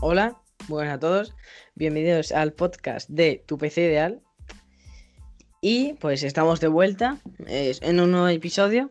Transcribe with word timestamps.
Hola, 0.00 0.40
buenas 0.68 0.94
a 0.94 1.00
todos. 1.00 1.34
Bienvenidos 1.74 2.30
al 2.30 2.52
podcast 2.52 3.10
de 3.10 3.42
Tu 3.48 3.58
PC 3.58 3.86
Ideal. 3.86 4.22
Y 5.60 5.94
pues 5.94 6.22
estamos 6.22 6.60
de 6.60 6.68
vuelta 6.68 7.18
en 7.48 7.98
un 7.98 8.12
nuevo 8.12 8.28
episodio. 8.28 8.90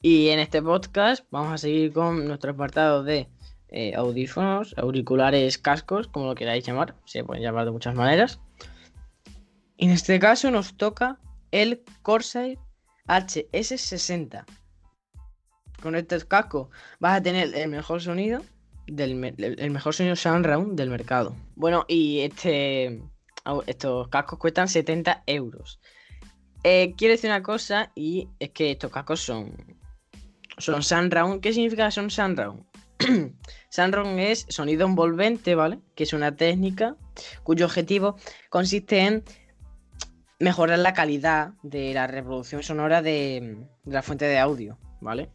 Y 0.00 0.28
en 0.28 0.38
este 0.38 0.62
podcast 0.62 1.24
vamos 1.32 1.54
a 1.54 1.58
seguir 1.58 1.92
con 1.92 2.24
nuestro 2.28 2.52
apartado 2.52 3.02
de 3.02 3.28
eh, 3.70 3.96
audífonos, 3.96 4.76
auriculares, 4.78 5.58
cascos, 5.58 6.06
como 6.06 6.26
lo 6.26 6.36
queráis 6.36 6.64
llamar. 6.64 6.94
Se 7.04 7.24
pueden 7.24 7.42
llamar 7.42 7.64
de 7.64 7.72
muchas 7.72 7.96
maneras. 7.96 8.38
En 9.76 9.90
este 9.90 10.20
caso 10.20 10.52
nos 10.52 10.76
toca 10.76 11.18
el 11.50 11.82
Corsair 12.02 12.60
HS60. 13.08 14.44
Con 15.82 15.96
este 15.96 16.24
casco 16.28 16.70
vas 17.00 17.18
a 17.18 17.22
tener 17.24 17.52
el 17.56 17.68
mejor 17.70 18.00
sonido 18.00 18.40
del 18.90 19.34
el 19.38 19.70
mejor 19.70 19.94
sonido 19.94 20.16
surround 20.16 20.76
del 20.76 20.90
mercado. 20.90 21.36
Bueno, 21.54 21.84
y 21.88 22.20
este 22.20 23.02
estos 23.66 24.08
cascos 24.08 24.38
cuestan 24.38 24.68
70 24.68 25.22
euros. 25.26 25.80
Eh, 26.64 26.94
quiero 26.96 27.12
decir 27.12 27.30
una 27.30 27.42
cosa 27.42 27.92
y 27.94 28.28
es 28.38 28.50
que 28.50 28.72
estos 28.72 28.90
cascos 28.90 29.20
son 29.20 29.54
son 30.58 30.82
surround. 30.82 31.40
¿Qué 31.40 31.52
significa 31.52 31.90
son 31.90 32.10
surround? 32.10 32.64
surround 33.70 34.18
es 34.18 34.46
sonido 34.48 34.86
envolvente, 34.86 35.54
¿vale? 35.54 35.80
Que 35.94 36.04
es 36.04 36.12
una 36.12 36.34
técnica 36.34 36.96
cuyo 37.42 37.66
objetivo 37.66 38.16
consiste 38.50 39.00
en 39.00 39.24
mejorar 40.40 40.78
la 40.78 40.94
calidad 40.94 41.52
de 41.62 41.94
la 41.94 42.06
reproducción 42.06 42.62
sonora 42.62 43.02
de 43.02 43.66
la 43.84 44.02
fuente 44.02 44.24
de 44.24 44.38
audio, 44.38 44.78
¿vale? 45.00 45.30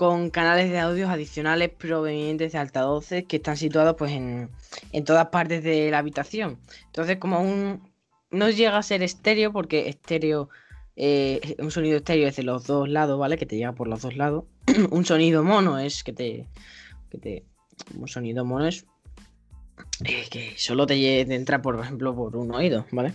Con 0.00 0.30
canales 0.30 0.70
de 0.70 0.78
audios 0.78 1.10
adicionales 1.10 1.68
provenientes 1.68 2.52
de 2.52 2.58
altavoces 2.58 3.26
que 3.26 3.36
están 3.36 3.58
situados 3.58 3.96
pues 3.98 4.12
en, 4.12 4.48
todas 5.04 5.26
partes 5.26 5.62
de 5.62 5.90
la 5.90 5.98
habitación. 5.98 6.58
Entonces, 6.86 7.18
como 7.18 7.42
un 7.42 7.86
no 8.30 8.48
llega 8.48 8.78
a 8.78 8.82
ser 8.82 9.02
estéreo, 9.02 9.52
porque 9.52 9.90
estéreo, 9.90 10.48
eh, 10.96 11.54
un 11.58 11.70
sonido 11.70 11.98
estéreo 11.98 12.28
es 12.28 12.36
de 12.36 12.44
los 12.44 12.66
dos 12.66 12.88
lados, 12.88 13.18
¿vale? 13.18 13.36
Que 13.36 13.44
te 13.44 13.56
llega 13.56 13.74
por 13.74 13.88
los 13.88 14.00
dos 14.00 14.16
lados. 14.16 14.44
un 14.90 15.04
sonido 15.04 15.44
mono 15.44 15.78
es 15.78 16.02
que 16.02 16.14
te, 16.14 16.48
que 17.10 17.18
te. 17.18 17.44
Un 17.94 18.08
sonido 18.08 18.42
mono 18.46 18.68
es 18.68 18.86
eh, 20.06 20.24
que 20.30 20.54
solo 20.56 20.86
te, 20.86 21.20
entra, 21.20 21.60
por 21.60 21.78
ejemplo, 21.78 22.16
por 22.16 22.36
un 22.36 22.54
oído, 22.54 22.86
¿vale? 22.90 23.12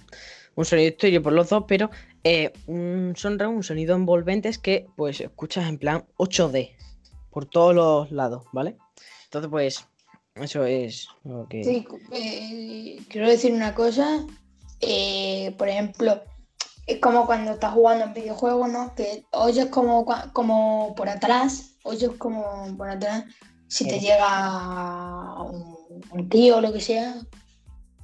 Un 0.54 0.66
sonido 0.66 0.90
estéreo 0.90 1.24
por 1.24 1.34
los 1.34 1.50
dos, 1.50 1.64
pero 1.68 1.90
eh, 2.28 2.52
un 2.66 3.14
surround, 3.16 3.58
un 3.58 3.64
sonido 3.64 3.96
envolvente 3.96 4.50
es 4.50 4.58
que 4.58 4.88
pues 4.96 5.22
escuchas 5.22 5.70
en 5.70 5.78
plan 5.78 6.06
8D 6.18 6.72
por 7.30 7.46
todos 7.46 7.76
los 7.76 8.12
lados, 8.12 8.46
¿vale? 8.52 8.78
Entonces 9.26 9.52
pues 9.52 9.86
eso 10.34 10.66
es 10.66 11.08
lo 11.24 11.48
que... 11.48 11.64
Sí, 11.64 11.88
eh, 12.12 12.98
quiero 13.10 13.30
decir 13.30 13.54
una 13.54 13.76
cosa, 13.76 14.26
eh, 14.82 15.54
por 15.60 15.70
ejemplo, 15.70 16.20
es 16.88 17.00
como 17.00 17.28
cuando 17.28 17.52
estás 17.52 17.74
jugando 17.74 18.06
en 18.06 18.16
videojuegos, 18.16 18.72
¿no? 18.72 18.96
Que 18.96 19.24
oyes 19.32 19.68
como, 19.68 20.08
como 20.34 20.96
por 20.96 21.10
atrás, 21.10 21.76
oyes 21.84 22.10
como 22.18 22.76
por 22.76 22.90
atrás, 22.90 23.26
si 23.68 23.88
te 23.88 24.00
llega 24.00 25.44
un, 25.44 25.78
un 26.10 26.28
tío 26.30 26.58
o 26.58 26.62
lo 26.62 26.74
que 26.74 26.82
sea, 26.82 27.22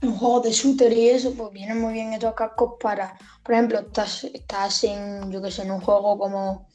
un 0.02 0.18
juego 0.18 0.40
de 0.42 0.52
shooter 0.52 0.92
y 0.94 1.10
eso, 1.10 1.34
pues 1.36 1.52
vienen 1.52 1.80
muy 1.80 1.94
bien 1.94 2.14
estos 2.14 2.34
cascos 2.34 2.74
para, 2.80 3.18
por 3.44 3.54
ejemplo, 3.54 3.80
estás, 3.80 4.24
estás 4.24 4.84
en, 4.84 5.32
yo 5.32 5.42
que 5.42 5.52
sé, 5.52 5.64
en 5.64 5.72
un 5.72 5.82
juego 5.82 6.18
como, 6.18 6.68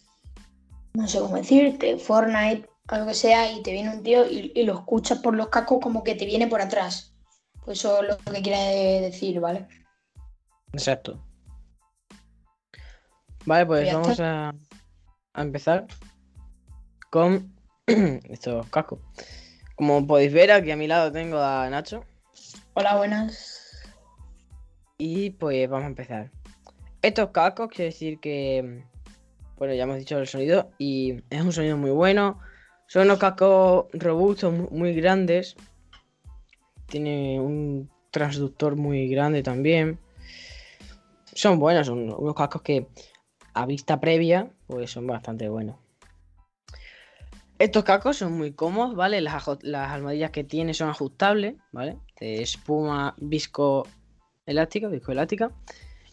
no 0.95 1.09
sé 1.09 1.19
cómo 1.19 1.37
decirte, 1.37 1.99
Fortnite 1.99 2.69
o 2.91 2.97
lo 2.97 3.07
que 3.07 3.15
sea, 3.15 3.51
y 3.51 3.63
te 3.63 3.73
viene 3.73 3.91
un 3.91 4.03
tío 4.03 4.27
y, 4.27 4.63
lo 4.63 4.75
escuchas 4.75 5.19
por 5.19 5.35
los 5.35 5.49
cascos 5.49 5.81
como 5.83 6.05
que 6.05 6.15
te 6.15 6.25
viene 6.25 6.47
por 6.47 6.61
atrás. 6.61 7.15
Pues 7.65 7.79
eso 7.79 8.01
es 8.03 8.09
lo 8.09 8.33
que 8.33 8.43
quiere 8.43 9.01
decir, 9.01 9.41
¿vale? 9.41 9.67
Exacto. 10.73 11.21
Vale, 13.45 13.67
pues 13.67 13.93
vamos 13.93 14.21
a, 14.21 14.55
a 15.33 15.43
empezar 15.43 15.87
con 17.11 17.53
estos 17.87 18.69
cascos. 18.69 19.01
Como 19.75 20.07
podéis 20.07 20.33
ver, 20.33 20.53
aquí 20.53 20.71
a 20.71 20.77
mi 20.77 20.87
lado 20.87 21.11
tengo 21.11 21.39
a 21.39 21.69
Nacho. 21.69 22.05
Hola, 22.79 22.95
buenas. 22.95 23.81
Y 24.99 25.31
pues 25.31 25.67
vamos 25.67 25.85
a 25.85 25.89
empezar. 25.89 26.31
Estos 27.01 27.31
cascos, 27.31 27.71
quiero 27.71 27.87
decir 27.87 28.21
que. 28.21 28.85
Bueno, 29.57 29.73
ya 29.73 29.85
hemos 29.85 29.97
dicho 29.97 30.19
el 30.19 30.27
sonido. 30.27 30.69
Y 30.77 31.23
es 31.31 31.41
un 31.41 31.55
sonido 31.55 31.79
muy 31.79 31.91
bueno. 31.91 32.39
Son 32.87 33.07
unos 33.07 33.19
cascos 33.19 33.87
robustos, 33.95 34.53
muy 34.71 34.93
grandes. 34.93 35.57
Tiene 36.85 37.41
un 37.41 37.89
transductor 38.11 38.77
muy 38.77 39.09
grande 39.09 39.43
también. 39.43 39.99
Son 41.33 41.59
buenos, 41.59 41.87
son 41.87 42.13
unos 42.13 42.35
cascos 42.35 42.61
que 42.61 42.89
a 43.55 43.65
vista 43.65 44.01
previa, 44.01 44.51
pues 44.67 44.91
son 44.91 45.07
bastante 45.07 45.49
buenos. 45.49 45.86
Estos 47.59 47.85
cascos 47.85 48.19
son 48.19 48.33
muy 48.33 48.53
cómodos, 48.53 48.95
¿vale? 48.95 49.21
Las, 49.21 49.47
las 49.63 49.91
almohadillas 49.91 50.31
que 50.31 50.45
tiene 50.45 50.75
son 50.75 50.91
ajustables, 50.91 51.55
¿vale? 51.73 51.97
De 52.21 52.43
espuma 52.43 53.15
viscoelástica, 53.17 54.89
viscoelástica. 54.89 55.51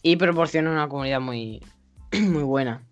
Y 0.01 0.15
proporciona 0.15 0.71
una 0.71 0.87
comodidad 0.87 1.19
muy, 1.19 1.61
muy 2.21 2.43
buena. 2.43 2.83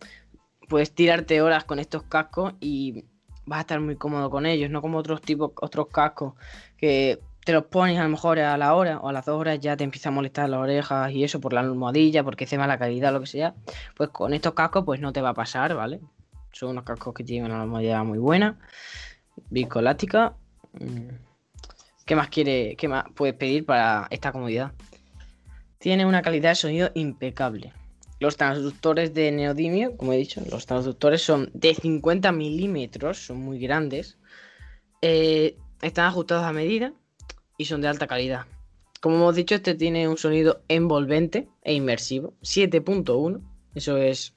Puedes 0.67 0.94
tirarte 0.94 1.41
horas 1.41 1.63
con 1.63 1.79
estos 1.79 2.03
cascos 2.03 2.53
y 2.59 3.06
vas 3.45 3.59
a 3.59 3.61
estar 3.61 3.79
muy 3.79 3.95
cómodo 3.95 4.29
con 4.29 4.45
ellos, 4.45 4.69
no 4.69 4.81
como 4.81 4.97
otros 4.97 5.22
tipos, 5.22 5.51
otros 5.61 5.88
cascos 5.88 6.34
que 6.78 7.19
te 7.44 7.53
los 7.53 7.66
pones 7.66 7.97
a 7.97 8.03
lo 8.03 8.09
mejor 8.09 8.40
a 8.40 8.57
la 8.57 8.75
hora 8.75 9.00
o 9.00 9.09
a 9.09 9.13
las 9.13 9.25
dos 9.25 9.40
horas 9.40 9.59
ya 9.59 9.75
te 9.75 9.84
empieza 9.84 10.09
a 10.09 10.11
molestar 10.11 10.50
las 10.50 10.59
orejas 10.59 11.11
y 11.11 11.23
eso 11.23 11.40
por 11.40 11.53
la 11.53 11.61
almohadilla, 11.61 12.23
porque 12.23 12.44
hace 12.44 12.57
mala 12.57 12.78
calidad, 12.78 13.11
lo 13.13 13.19
que 13.22 13.28
sea. 13.28 13.56
Pues 13.95 14.09
con 14.09 14.34
estos 14.34 14.53
cascos 14.53 14.84
pues 14.85 15.00
no 15.00 15.11
te 15.13 15.22
va 15.22 15.29
a 15.29 15.34
pasar, 15.34 15.73
¿vale? 15.75 16.01
Son 16.51 16.69
unos 16.69 16.84
cascos 16.84 17.13
que 17.13 17.23
tienen 17.23 17.51
una 17.51 17.62
almohadilla 17.62 18.03
muy 18.03 18.19
buena. 18.19 18.59
Viscoelástica. 19.50 20.35
Mm. 20.73 21.09
¿Qué 22.06 22.16
más 22.16 22.29
quiere, 22.29 22.75
qué 22.78 22.88
más 22.88 23.06
puedes 23.16 23.35
pedir 23.35 23.66
para 23.66 24.07
esta 24.09 24.31
comodidad? 24.31 24.73
Tiene 25.78 26.06
una 26.06 26.22
calidad 26.22 26.50
de 26.50 26.56
sonido 26.56 26.91
impecable. 26.94 27.73
Los 28.19 28.38
transductores 28.38 29.13
de 29.13 29.31
neodimio, 29.31 29.97
como 29.97 30.13
he 30.13 30.17
dicho, 30.17 30.41
los 30.51 30.66
transductores 30.66 31.22
son 31.22 31.50
de 31.53 31.73
50 31.73 32.31
milímetros, 32.31 33.25
son 33.25 33.38
muy 33.38 33.59
grandes. 33.59 34.17
Eh, 35.01 35.57
están 35.81 36.06
ajustados 36.06 36.44
a 36.44 36.53
medida 36.53 36.94
y 37.57 37.66
son 37.66 37.81
de 37.81 37.88
alta 37.88 38.07
calidad. 38.07 38.45
Como 39.00 39.16
hemos 39.16 39.35
dicho, 39.35 39.56
este 39.56 39.73
tiene 39.73 40.07
un 40.07 40.17
sonido 40.17 40.61
envolvente 40.67 41.47
e 41.63 41.73
inmersivo, 41.73 42.35
7.1. 42.44 43.41
Eso 43.73 43.97
es 43.97 44.34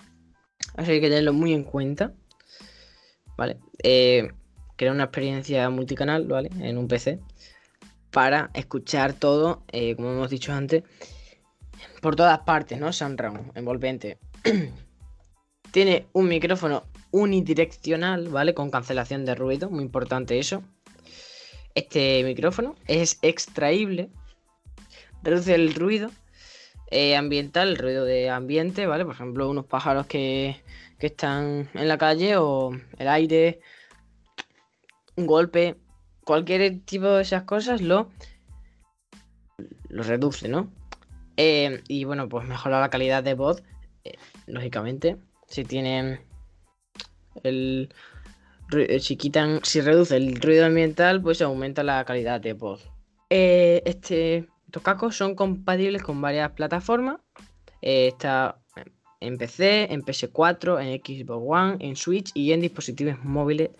Así 0.77 0.93
hay 0.93 1.01
que 1.01 1.09
tenerlo 1.09 1.33
muy 1.33 1.53
en 1.53 1.65
cuenta. 1.65 2.13
¿Vale? 3.37 3.59
Eh, 3.83 4.29
crear 4.77 4.95
una 4.95 5.05
experiencia 5.05 5.69
multicanal, 5.71 6.27
¿vale? 6.27 6.51
En 6.61 6.79
un 6.79 6.89
PC. 6.89 7.21
Para 8.11 8.51
escuchar 8.55 9.13
todo, 9.13 9.65
eh, 9.73 9.97
como 9.97 10.13
hemos 10.13 10.31
dicho 10.31 10.53
antes, 10.53 10.85
por 12.01 12.17
todas 12.17 12.41
partes, 12.41 12.79
¿no? 12.79 12.93
Surround, 12.93 13.57
envolvente. 13.57 14.19
Tiene 15.73 16.07
un 16.13 16.29
micrófono 16.29 16.85
unidireccional, 17.11 18.29
¿vale? 18.29 18.55
Con 18.55 18.71
cancelación 18.71 19.25
de 19.25 19.35
ruido, 19.35 19.71
muy 19.71 19.85
importante 19.85 20.39
eso. 20.39 20.63
Este 21.75 22.23
micrófono 22.23 22.77
es 22.87 23.19
extraíble, 23.23 24.11
reduce 25.23 25.55
el 25.55 25.75
ruido 25.75 26.11
eh, 26.95 27.17
ambiental, 27.17 27.71
el 27.71 27.77
ruido 27.77 28.05
de 28.05 28.31
ambiente, 28.31 28.87
¿vale? 28.87 29.05
Por 29.05 29.15
ejemplo, 29.15 29.51
unos 29.51 29.67
pájaros 29.67 30.07
que, 30.07 30.63
están 31.01 31.69
en 31.75 31.89
la 31.89 31.99
calle 31.99 32.37
o 32.39 32.71
el 32.99 33.09
aire, 33.09 33.61
un 35.17 35.27
golpe, 35.27 35.77
cualquier 36.25 36.81
tipo 36.87 37.09
de 37.09 37.23
esas 37.23 37.43
cosas 37.43 37.83
lo, 37.83 38.11
lo 39.89 40.03
reduce, 40.05 40.49
¿no? 40.49 40.73
Eh, 41.37 41.83
y 41.89 42.05
bueno, 42.05 42.29
pues 42.29 42.47
mejora 42.47 42.81
la 42.81 42.89
calidad 42.91 43.25
de 43.25 43.35
voz, 43.35 43.65
eh, 44.05 44.15
lógicamente. 44.47 45.19
Si 45.49 45.65
tienen 45.65 46.21
el 47.43 47.93
si 49.01 49.17
quitan, 49.17 49.61
si 49.65 49.81
reduce 49.81 50.17
el 50.17 50.41
ruido 50.41 50.65
ambiental, 50.65 51.21
pues 51.21 51.43
aumenta 51.43 51.83
la 51.83 52.05
calidad 52.05 52.41
de 52.41 52.53
voz. 52.55 52.89
este 53.29 54.49
estos 54.75 54.83
cascos 54.83 55.17
son 55.17 55.37
compatibles 55.37 56.03
con 56.03 56.21
varias 56.21 56.51
plataformas. 56.51 57.21
Eh, 57.81 58.09
está 58.09 58.59
en 59.21 59.39
PC, 59.39 59.93
en 59.93 60.03
PS4, 60.03 60.83
en 60.83 60.99
Xbox 60.99 61.45
One, 61.47 61.77
en 61.79 61.95
Switch 61.95 62.33
y 62.35 62.51
en 62.51 62.61
dispositivos 62.61 63.23
móviles 63.23 63.71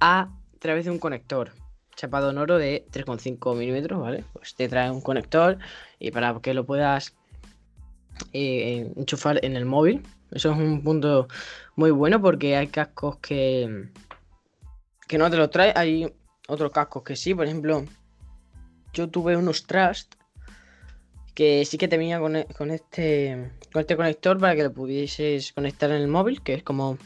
a 0.00 0.28
través 0.58 0.84
de 0.84 0.90
un 0.90 0.98
conector 0.98 1.52
chapado 1.96 2.28
en 2.28 2.36
oro 2.36 2.58
de 2.58 2.84
3,5 2.92 3.56
milímetros, 3.56 3.98
¿vale? 3.98 4.22
Pues 4.34 4.54
te 4.54 4.68
trae 4.68 4.90
un 4.90 5.00
conector 5.00 5.56
y 5.98 6.10
para 6.10 6.38
que 6.40 6.52
lo 6.52 6.66
puedas 6.66 7.16
eh, 8.34 8.92
enchufar 8.96 9.42
en 9.42 9.56
el 9.56 9.64
móvil. 9.64 10.02
Eso 10.30 10.52
es 10.52 10.58
un 10.58 10.84
punto 10.84 11.26
muy 11.74 11.90
bueno 11.90 12.20
porque 12.20 12.54
hay 12.54 12.66
cascos 12.66 13.16
que, 13.16 13.88
que 15.08 15.16
no 15.16 15.30
te 15.30 15.38
lo 15.38 15.48
trae. 15.48 15.72
Hay 15.74 16.12
otros 16.48 16.70
cascos 16.70 17.02
que 17.02 17.16
sí, 17.16 17.34
por 17.34 17.46
ejemplo, 17.46 17.86
yo 18.92 19.08
tuve 19.08 19.38
unos 19.38 19.66
Trust 19.66 20.16
que 21.34 21.64
sí 21.64 21.78
que 21.78 21.88
te 21.88 21.98
venía 21.98 22.20
con, 22.20 22.36
e, 22.36 22.46
con 22.46 22.70
este 22.70 23.50
con 23.72 23.80
este 23.80 23.96
conector 23.96 24.38
para 24.38 24.54
que 24.54 24.62
lo 24.62 24.72
pudieses 24.72 25.52
conectar 25.52 25.90
en 25.90 26.02
el 26.02 26.08
móvil, 26.08 26.42
que 26.42 26.54
es 26.54 26.62
como 26.62 26.96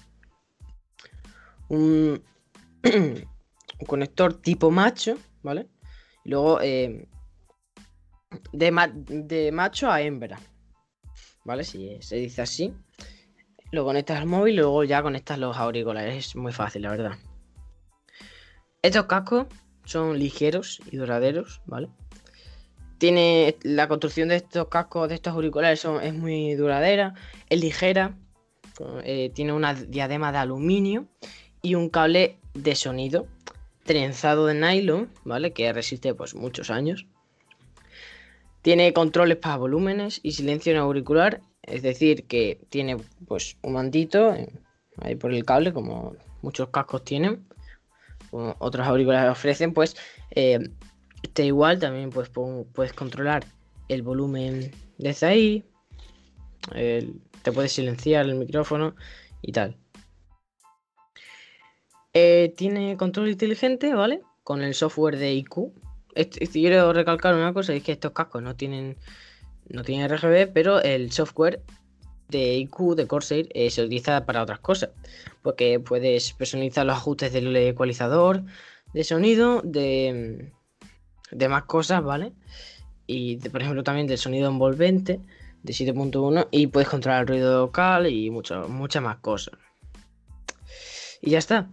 un, 1.69 2.23
un 2.85 3.87
conector 3.87 4.35
tipo 4.35 4.71
macho, 4.71 5.17
¿vale? 5.43 5.67
Y 6.25 6.31
luego 6.31 6.61
eh, 6.61 7.09
de, 8.53 8.93
de 9.09 9.53
macho 9.53 9.91
a 9.91 10.03
hembra, 10.03 10.39
¿vale? 11.45 11.65
Si 11.65 12.01
se 12.03 12.17
dice 12.17 12.43
así. 12.43 12.75
Lo 13.71 13.85
conectas 13.85 14.19
al 14.19 14.27
móvil 14.27 14.55
y 14.55 14.57
luego 14.59 14.83
ya 14.85 15.03
conectas 15.03 15.39
los 15.39 15.57
auriculares. 15.59 16.17
Es 16.17 16.37
muy 16.37 16.53
fácil, 16.53 16.83
la 16.83 16.91
verdad. 16.91 17.13
Estos 18.81 19.05
cascos 19.05 19.47
son 19.85 20.19
ligeros 20.19 20.81
y 20.91 20.97
duraderos, 20.97 21.61
¿vale? 21.67 21.89
Tiene 22.99 23.57
la 23.63 23.89
construcción 23.89 24.29
de 24.29 24.37
estos 24.37 24.69
cascos, 24.69 25.09
de 25.09 25.15
estos 25.15 25.33
auriculares 25.33 25.87
es 26.03 26.15
muy 26.15 26.55
duradera, 26.55 27.15
es 27.49 27.61
ligera, 27.61 28.17
eh, 29.05 29.31
tiene 29.35 29.53
una 29.53 29.75
diadema 29.75 30.33
de 30.33 30.39
aluminio 30.39 31.07
y 31.63 31.75
un 31.75 31.89
cable 31.89 32.39
de 32.55 32.75
sonido 32.75 33.27
trenzado 33.85 34.47
de 34.47 34.55
nylon, 34.55 35.11
¿vale? 35.25 35.53
Que 35.53 35.73
resiste 35.73 36.15
pues 36.15 36.35
muchos 36.35 36.71
años. 36.71 37.07
Tiene 38.63 38.93
controles 38.93 39.39
para 39.39 39.57
volúmenes 39.57 40.21
y 40.23 40.33
silencio 40.33 40.73
en 40.73 40.79
auricular, 40.79 41.41
es 41.63 41.83
decir, 41.83 42.25
que 42.27 42.61
tiene 42.69 42.97
pues 43.27 43.57
un 43.63 43.75
mandito 43.75 44.35
ahí 45.01 45.15
por 45.15 45.33
el 45.33 45.45
cable, 45.45 45.73
como 45.73 46.17
muchos 46.43 46.69
cascos 46.69 47.05
tienen, 47.05 47.47
como 48.31 48.57
otros 48.59 48.87
auriculares 48.87 49.31
ofrecen, 49.31 49.73
pues 49.73 49.97
eh, 50.33 50.59
Está 51.23 51.43
igual, 51.43 51.79
también 51.79 52.11
pues, 52.11 52.31
puedes 52.31 52.93
controlar 52.93 53.45
el 53.89 54.03
volumen 54.03 54.71
desde 54.99 55.27
ahí. 55.27 55.65
te 56.73 57.53
puedes 57.53 57.73
silenciar 57.73 58.27
el 58.27 58.35
micrófono 58.35 58.95
y 59.43 59.53
tal. 59.53 59.77
Eh, 62.15 62.53
tiene 62.57 62.97
control 62.97 63.29
inteligente, 63.29 63.95
¿vale? 63.95 64.23
Con 64.43 64.63
el 64.63 64.75
software 64.75 65.19
de 65.19 65.35
IQ. 65.35 65.73
quiero 66.53 66.93
recalcar 66.93 67.35
una 67.35 67.53
cosa, 67.53 67.75
es 67.75 67.83
que 67.83 67.93
estos 67.93 68.13
cascos 68.13 68.43
no 68.43 68.57
tienen, 68.57 68.97
no 69.69 69.85
tienen 69.85 70.09
RGB, 70.09 70.53
pero 70.53 70.83
el 70.83 71.13
software 71.13 71.63
de 72.29 72.57
IQ 72.57 72.95
de 72.97 73.07
Corsair 73.07 73.49
eh, 73.55 73.71
se 73.71 73.83
utiliza 73.83 74.25
para 74.27 74.43
otras 74.43 74.61
cosas. 74.61 74.91
Porque 75.43 75.81
puedes 75.81 76.33
personalizar 76.33 76.87
los 76.87 76.97
ajustes 76.97 77.33
del 77.33 77.55
ecualizador 77.57 78.43
de 78.95 79.05
sonido, 79.05 79.61
de, 79.63 80.53
de 81.31 81.49
más 81.49 81.65
cosas, 81.65 82.03
¿vale? 82.03 82.33
Y 83.07 83.37
por 83.49 83.63
ejemplo 83.63 83.83
también 83.83 84.07
del 84.07 84.19
sonido 84.19 84.49
envolvente 84.49 85.21
de 85.63 85.73
7.1 85.73 86.49
y 86.51 86.67
puedes 86.69 86.89
controlar 86.89 87.23
el 87.23 87.29
ruido 87.29 87.59
local 87.61 88.07
y 88.07 88.31
muchas 88.31 89.03
más 89.03 89.17
cosas. 89.19 89.55
Y 91.21 91.31
ya 91.31 91.39
está. 91.39 91.69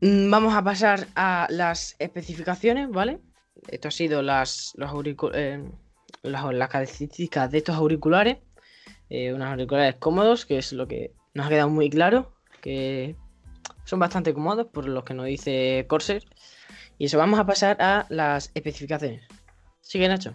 Mm, 0.00 0.30
vamos 0.30 0.54
a 0.54 0.62
pasar 0.62 1.06
a 1.14 1.46
las 1.50 1.96
especificaciones, 1.98 2.90
¿vale? 2.90 3.18
Esto 3.68 3.88
ha 3.88 3.90
sido 3.90 4.22
las, 4.22 4.74
eh, 5.34 5.64
las, 6.22 6.68
características 6.68 7.50
de 7.50 7.58
estos 7.58 7.76
auriculares. 7.76 8.38
Eh, 9.08 9.32
unos 9.32 9.48
auriculares 9.48 9.96
cómodos, 9.96 10.44
que 10.44 10.58
es 10.58 10.72
lo 10.72 10.86
que 10.86 11.12
nos 11.32 11.46
ha 11.46 11.48
quedado 11.48 11.70
muy 11.70 11.88
claro, 11.88 12.32
que 12.60 13.16
son 13.84 14.00
bastante 14.00 14.34
cómodos 14.34 14.66
por 14.66 14.86
lo 14.86 15.04
que 15.04 15.14
nos 15.14 15.26
dice 15.26 15.86
Corsair. 15.88 16.24
Y 16.98 17.06
eso, 17.06 17.18
vamos 17.18 17.38
a 17.38 17.46
pasar 17.46 17.80
a 17.80 18.06
las 18.08 18.50
especificaciones. 18.54 19.22
¿Sigue, 19.80 20.08
Nacho? 20.08 20.34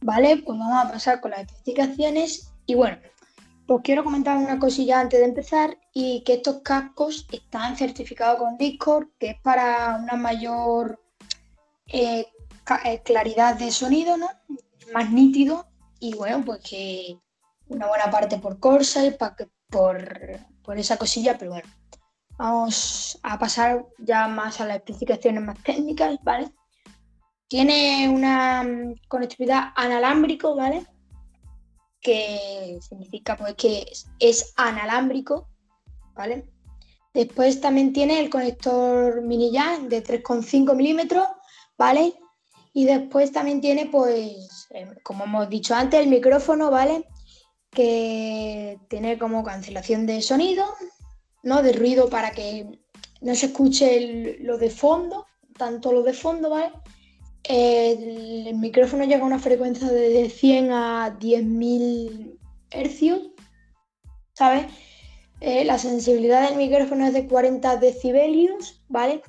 Vale, 0.00 0.38
pues 0.38 0.58
vamos 0.58 0.84
a 0.84 0.90
pasar 0.90 1.20
con 1.20 1.32
las 1.32 1.40
especificaciones. 1.40 2.52
Y 2.66 2.74
bueno, 2.74 2.98
pues 3.66 3.80
quiero 3.82 4.04
comentar 4.04 4.36
una 4.36 4.58
cosilla 4.58 5.00
antes 5.00 5.20
de 5.20 5.26
empezar 5.26 5.78
y 5.92 6.22
que 6.24 6.34
estos 6.34 6.62
cascos 6.62 7.26
están 7.32 7.76
certificados 7.76 8.38
con 8.38 8.56
Discord, 8.56 9.08
que 9.18 9.30
es 9.30 9.40
para 9.40 9.98
una 10.02 10.14
mayor 10.14 11.00
eh, 11.86 12.26
eh, 12.84 13.02
claridad 13.04 13.56
de 13.56 13.70
sonido, 13.70 14.16
¿no? 14.16 14.28
Más 14.92 15.10
nítido 15.10 15.66
y 16.00 16.14
bueno, 16.14 16.44
pues 16.44 16.60
que 16.68 17.18
una 17.68 17.86
buena 17.86 18.10
parte 18.10 18.38
por 18.38 18.58
Corsair, 18.58 19.16
por, 19.70 20.08
por 20.62 20.78
esa 20.78 20.96
cosilla, 20.96 21.38
pero 21.38 21.52
bueno, 21.52 21.68
Vamos 22.42 23.20
a 23.22 23.38
pasar 23.38 23.86
ya 23.98 24.26
más 24.26 24.60
a 24.60 24.66
las 24.66 24.78
especificaciones 24.78 25.44
más 25.44 25.62
técnicas, 25.62 26.18
¿vale? 26.24 26.50
Tiene 27.46 28.08
una 28.08 28.64
mm, 28.64 28.94
conectividad 29.06 29.68
analámbrico, 29.76 30.56
¿vale? 30.56 30.84
Que 32.00 32.80
significa 32.80 33.36
pues 33.36 33.54
que 33.54 33.86
es, 34.18 34.52
analámbrico, 34.56 35.50
¿vale? 36.14 36.50
Después 37.14 37.60
también 37.60 37.92
tiene 37.92 38.18
el 38.18 38.28
conector 38.28 39.22
mini 39.22 39.52
jack 39.52 39.82
de 39.82 40.02
3,5 40.02 40.74
milímetros, 40.74 41.28
¿vale? 41.78 42.12
Y 42.72 42.86
después 42.86 43.30
también 43.30 43.60
tiene, 43.60 43.86
pues, 43.86 44.66
em, 44.70 44.96
como 45.04 45.22
hemos 45.26 45.48
dicho 45.48 45.76
antes, 45.76 46.00
el 46.00 46.08
micrófono, 46.08 46.72
¿vale? 46.72 47.06
Que 47.70 48.80
tiene 48.88 49.16
como 49.16 49.44
cancelación 49.44 50.06
de 50.06 50.20
sonido, 50.22 50.66
¿no? 51.42 51.62
De 51.62 51.72
ruido 51.72 52.08
para 52.08 52.32
que 52.32 52.78
no 53.20 53.34
se 53.34 53.46
escuche 53.46 54.38
lo 54.40 54.58
de 54.58 54.70
fondo, 54.70 55.26
tanto 55.56 55.92
lo 55.92 56.02
de 56.02 56.12
fondo, 56.12 56.50
¿vale? 56.50 56.72
El, 57.44 58.54
micrófono 58.54 59.04
llega 59.04 59.22
a 59.22 59.26
una 59.26 59.38
frecuencia 59.38 59.88
de 59.88 60.28
100 60.28 60.72
a 60.72 61.18
10.000 61.18 62.38
hercios, 62.70 63.20
¿sabes? 64.34 64.66
Eh, 65.40 65.64
la 65.64 65.78
sensibilidad 65.78 66.48
del 66.48 66.56
micrófono 66.56 67.06
es 67.06 67.12
de 67.12 67.26
40 67.26 67.76
decibelios, 67.78 68.80
¿vale? 68.88 69.22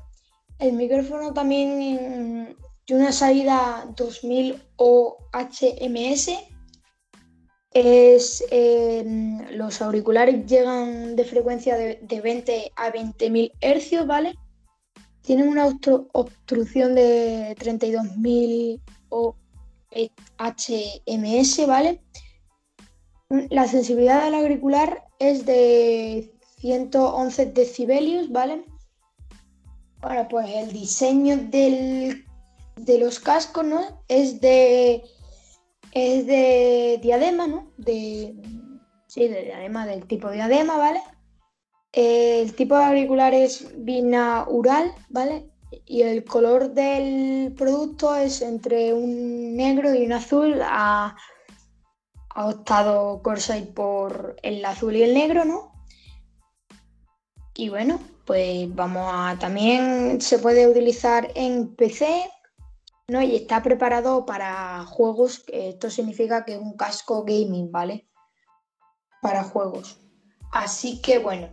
El 0.59 0.73
micrófono 0.73 1.33
también 1.33 2.55
tiene 2.85 3.01
una 3.01 3.11
salida 3.11 3.91
2000 3.95 4.61
OHMS, 4.75 6.29
es 7.73 8.43
em, 8.51 9.39
los 9.51 9.81
auriculares 9.81 10.45
llegan 10.45 11.15
de 11.15 11.25
frecuencia 11.25 11.75
de, 11.75 12.21
20 12.21 12.71
a 12.75 12.91
20.000 12.91 13.51
hercios, 13.61 14.05
¿vale? 14.07 14.35
Tienen 15.21 15.47
una 15.47 15.65
obstrucción 15.65 16.95
de 16.95 17.55
32.000 17.59 18.81
HMS, 20.37 21.67
¿vale? 21.67 22.01
La 23.49 23.67
sensibilidad 23.67 24.23
del 24.25 24.35
auricular 24.35 25.05
es 25.19 25.45
de 25.45 26.31
111 26.59 27.47
decibelios, 27.47 28.31
¿vale? 28.31 28.65
Bueno, 30.01 30.27
pues 30.29 30.49
el 30.49 30.71
diseño 30.73 31.37
de 31.37 32.23
los 32.99 33.19
cascos, 33.19 33.65
¿no? 33.65 34.03
Es 34.07 34.41
de 34.41 35.03
es 35.93 36.25
de 36.25 36.99
diadema, 37.01 37.47
¿no? 37.47 37.71
De, 37.77 38.35
sí, 39.07 39.27
de 39.27 39.43
diadema, 39.43 39.85
del 39.85 40.05
tipo 40.07 40.31
diadema, 40.31 40.77
¿vale? 40.77 41.01
El 41.91 42.55
tipo 42.55 42.75
de 42.75 42.85
auricular 42.85 43.33
es 43.33 43.67
binaural, 43.77 44.93
¿vale? 45.09 45.49
Y 45.85 46.01
el 46.01 46.23
color 46.23 46.71
del 46.73 47.53
producto 47.55 48.15
es 48.15 48.41
entre 48.41 48.93
un 48.93 49.55
negro 49.55 49.93
y 49.93 50.05
un 50.05 50.13
azul. 50.13 50.59
Ha, 50.63 51.15
ha 52.29 52.47
optado 52.47 53.21
Corsair 53.21 53.73
por 53.73 54.35
el 54.41 54.65
azul 54.65 54.95
y 54.95 55.03
el 55.03 55.13
negro, 55.13 55.45
¿no? 55.45 55.71
Y 57.55 57.69
bueno, 57.69 57.99
pues 58.25 58.73
vamos 58.73 59.11
a. 59.13 59.37
También 59.39 60.19
se 60.21 60.39
puede 60.39 60.67
utilizar 60.67 61.31
en 61.35 61.75
PC, 61.75 62.29
¿no? 63.07 63.21
Y 63.21 63.35
está 63.35 63.61
preparado 63.61 64.25
para 64.25 64.85
juegos, 64.85 65.43
esto 65.47 65.89
significa 65.89 66.45
que 66.45 66.53
es 66.53 66.59
un 66.59 66.75
casco 66.77 67.23
gaming, 67.23 67.71
¿vale? 67.71 68.07
Para 69.21 69.43
juegos. 69.43 69.99
Así 70.51 71.01
que 71.01 71.19
bueno. 71.19 71.49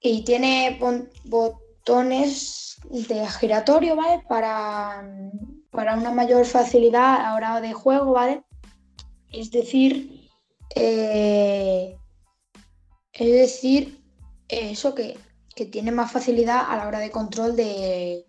Y 0.00 0.24
tiene 0.24 0.78
botones 1.24 2.76
de 2.84 3.26
giratorio, 3.26 3.96
¿vale? 3.96 4.22
Para, 4.28 5.08
para 5.70 5.94
una 5.96 6.12
mayor 6.12 6.44
facilidad 6.46 7.16
a 7.16 7.22
la 7.22 7.34
hora 7.34 7.60
de 7.60 7.72
juego, 7.72 8.12
¿vale? 8.12 8.44
Es 9.32 9.50
decir, 9.50 10.28
eh, 10.74 11.96
es 13.12 13.32
decir, 13.32 14.04
eso 14.48 14.94
que, 14.94 15.18
que 15.54 15.66
tiene 15.66 15.90
más 15.90 16.12
facilidad 16.12 16.70
a 16.70 16.76
la 16.76 16.86
hora 16.86 17.00
de 17.00 17.10
control 17.10 17.56
de, 17.56 18.27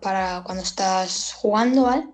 para 0.00 0.42
cuando 0.44 0.62
estás 0.62 1.32
jugando, 1.34 1.84
¿vale? 1.84 2.08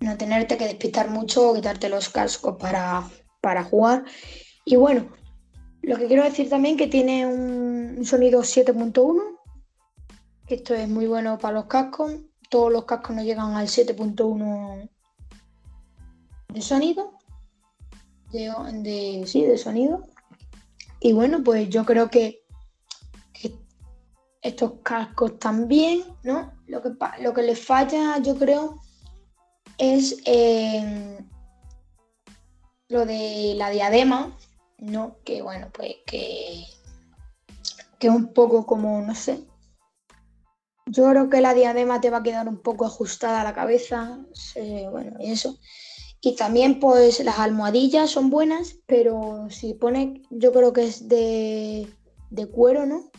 No 0.00 0.16
tenerte 0.16 0.56
que 0.56 0.66
despistar 0.66 1.10
mucho 1.10 1.50
o 1.50 1.54
quitarte 1.54 1.88
los 1.88 2.08
cascos 2.08 2.56
para, 2.58 3.08
para 3.40 3.64
jugar. 3.64 4.04
Y 4.64 4.76
bueno, 4.76 5.08
lo 5.82 5.96
que 5.96 6.06
quiero 6.06 6.24
decir 6.24 6.48
también 6.48 6.76
que 6.76 6.88
tiene 6.88 7.26
un, 7.26 8.04
sonido 8.04 8.40
7.1, 8.40 9.22
que 10.46 10.56
esto 10.56 10.74
es 10.74 10.88
muy 10.88 11.06
bueno 11.06 11.38
para 11.38 11.54
los 11.54 11.66
cascos. 11.66 12.12
todos 12.50 12.72
los 12.72 12.84
cascos 12.84 13.16
no 13.16 13.22
llegan 13.22 13.54
al 13.54 13.68
7.1 13.68 14.90
de 16.52 16.62
sonido. 16.62 17.12
De, 18.32 19.22
sí, 19.26 19.44
de 19.44 19.56
sonido. 19.56 20.02
Y 21.00 21.12
bueno, 21.12 21.42
pues 21.44 21.68
yo 21.68 21.84
creo 21.84 22.10
que 22.10 22.44
estos 24.46 24.74
cascos 24.82 25.38
también, 25.38 26.04
¿no? 26.22 26.52
Lo 26.66 26.82
que, 26.82 26.90
lo 27.20 27.34
que 27.34 27.42
les 27.42 27.64
falla, 27.64 28.18
yo 28.18 28.36
creo, 28.36 28.80
es 29.78 30.22
eh, 30.24 31.18
lo 32.88 33.04
de 33.04 33.54
la 33.56 33.70
diadema, 33.70 34.36
¿no? 34.78 35.16
Que 35.24 35.42
bueno, 35.42 35.68
pues 35.72 35.96
que, 36.06 36.64
que 37.98 38.08
un 38.08 38.32
poco 38.32 38.66
como, 38.66 39.00
no 39.02 39.14
sé. 39.14 39.44
Yo 40.86 41.10
creo 41.10 41.28
que 41.28 41.40
la 41.40 41.52
diadema 41.52 42.00
te 42.00 42.10
va 42.10 42.18
a 42.18 42.22
quedar 42.22 42.48
un 42.48 42.58
poco 42.58 42.86
ajustada 42.86 43.40
a 43.40 43.44
la 43.44 43.54
cabeza, 43.54 44.20
bueno, 44.92 45.16
y 45.18 45.32
eso. 45.32 45.58
Y 46.20 46.36
también 46.36 46.78
pues 46.78 47.22
las 47.24 47.40
almohadillas 47.40 48.10
son 48.10 48.30
buenas, 48.30 48.76
pero 48.86 49.48
si 49.50 49.74
pone, 49.74 50.22
yo 50.30 50.52
creo 50.52 50.72
que 50.72 50.84
es 50.84 51.08
de, 51.08 51.92
de 52.30 52.46
cuero, 52.46 52.86
¿no? 52.86 53.10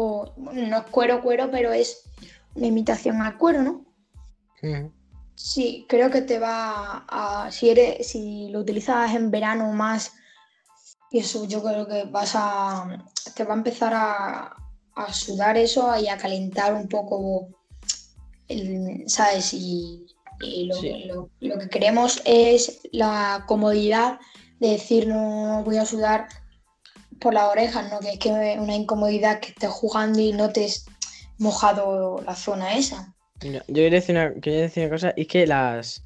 O 0.00 0.32
no 0.36 0.76
es 0.78 0.84
cuero, 0.92 1.20
cuero, 1.20 1.50
pero 1.50 1.72
es 1.72 2.08
una 2.54 2.68
imitación 2.68 3.20
al 3.20 3.36
cuero, 3.36 3.62
¿no? 3.62 3.84
Sí, 5.34 5.86
creo 5.88 6.08
que 6.08 6.22
te 6.22 6.38
va 6.38 7.04
a. 7.08 7.50
Si, 7.50 7.68
eres, 7.68 8.06
si 8.06 8.48
lo 8.50 8.60
utilizas 8.60 9.12
en 9.16 9.32
verano 9.32 9.72
más, 9.72 10.12
eso 11.10 11.46
yo 11.46 11.64
creo 11.64 11.88
que 11.88 12.04
vas 12.04 12.34
a. 12.36 13.04
Te 13.34 13.42
va 13.42 13.54
a 13.54 13.56
empezar 13.56 13.92
a, 13.92 14.54
sudar 15.12 15.56
eso 15.56 15.96
y 15.98 16.06
a 16.06 16.16
calentar 16.16 16.74
un 16.74 16.88
poco, 16.88 17.48
¿sabes? 19.06 19.52
Y, 19.52 20.06
lo, 20.40 21.28
lo, 21.40 21.58
que 21.58 21.68
queremos 21.68 22.22
es 22.24 22.82
la 22.92 23.44
comodidad 23.48 24.20
de 24.60 24.68
decir 24.70 25.08
no 25.08 25.64
voy 25.64 25.78
a 25.78 25.84
sudar 25.84 26.28
por 27.20 27.34
las 27.34 27.50
orejas, 27.50 27.90
¿no? 27.90 28.00
Que 28.00 28.12
es 28.12 28.18
que 28.18 28.30
una 28.30 28.74
incomodidad 28.74 29.40
que 29.40 29.48
estés 29.48 29.70
jugando 29.70 30.20
y 30.20 30.32
no 30.32 30.50
te 30.50 30.64
has 30.64 30.86
mojado 31.38 32.20
la 32.24 32.34
zona 32.34 32.76
esa 32.76 33.14
yo 33.40 33.60
quería 33.66 33.90
decir, 33.90 34.16
una, 34.16 34.30
decir 34.30 34.84
una 34.84 34.92
cosa, 34.92 35.14
y 35.16 35.22
es 35.22 35.28
que 35.28 35.46
las, 35.46 36.04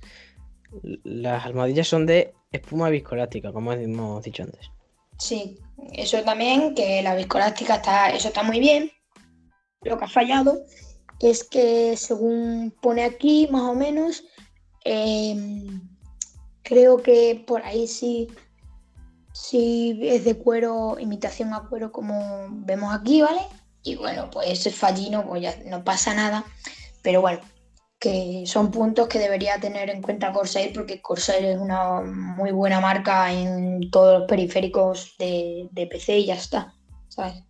las 1.05 1.47
almohadillas 1.47 1.89
son 1.89 2.07
de 2.07 2.35
espuma 2.51 2.91
viscolástica, 2.91 3.53
como 3.53 3.73
hemos 3.73 4.23
dicho 4.23 4.43
antes. 4.43 4.71
Sí, 5.19 5.59
eso 5.93 6.23
también, 6.23 6.75
que 6.75 7.03
la 7.03 7.15
viscolástica 7.15 7.77
está, 7.77 8.11
eso 8.11 8.29
está 8.29 8.43
muy 8.43 8.61
bien. 8.61 8.91
Lo 9.83 9.99
que 9.99 10.05
ha 10.05 10.09
fallado 10.09 10.59
es 11.21 11.45
que 11.45 11.97
según 11.97 12.75
pone 12.83 13.05
aquí, 13.05 13.49
más 13.51 13.63
o 13.63 13.75
menos, 13.75 14.25
em, 14.85 15.81
creo 16.63 16.99
que 16.99 17.43
por 17.47 17.63
ahí 17.63 17.87
sí, 17.87 18.29
sí 19.43 19.99
es 20.03 20.25
de 20.25 20.39
cuero, 20.39 20.97
imitación 21.01 21.53
a 21.53 21.69
cuero 21.69 21.91
como 21.91 22.47
vemos 22.51 22.95
aquí, 22.95 23.23
¿vale? 23.23 23.41
Y 23.83 23.97
bueno, 23.97 24.31
pues 24.31 24.49
ese 24.51 24.71
fallino, 24.71 25.27
pues 25.27 25.43
ya 25.43 25.57
no 25.67 25.83
pasa 25.83 26.15
nada. 26.15 26.45
Pero 27.03 27.21
bueno, 27.21 27.41
que 27.99 28.45
son 28.47 28.71
puntos 28.71 29.09
que 29.09 29.19
debería 29.19 29.59
tener 29.59 29.91
en 29.91 30.01
cuenta 30.01 30.33
Corsair 30.33 30.73
porque 30.73 31.03
Corsair 31.03 31.45
es 31.45 31.59
una 31.59 32.01
muy 32.01 32.53
buena 32.53 32.81
marca 32.81 33.33
en 33.33 33.91
todos 33.91 34.21
los 34.21 34.29
periféricos 34.29 35.17
de, 35.19 35.69
PC 35.91 36.19
y 36.19 36.27
ya 36.27 36.35
está, 36.35 36.75
¿sabes? 37.09 37.43